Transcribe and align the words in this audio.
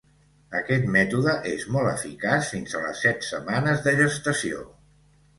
Aquest 0.59 0.85
mètode 0.93 1.33
és 1.49 1.65
molt 1.75 1.89
eficaç 1.91 2.49
fins 2.53 2.73
a 2.79 2.81
les 2.85 3.03
set 3.07 3.27
setmanes 3.27 3.83
de 3.89 3.93
gestació. 3.99 4.65